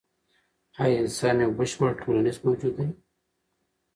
[0.81, 2.87] ایا انسان یو بشپړ ټولنیز موجود دی؟